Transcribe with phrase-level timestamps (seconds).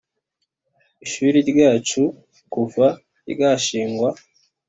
[1.05, 2.01] ishuri ryacu
[2.53, 2.85] kuva
[3.31, 4.09] ryashingwa,